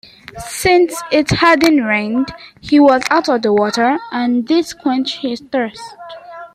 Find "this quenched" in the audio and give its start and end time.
4.47-5.17